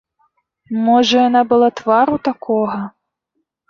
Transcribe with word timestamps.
Можа, 0.85 1.17
яна 1.29 1.41
была 1.53 1.69
твару 1.83 2.15
такога? 2.33 2.85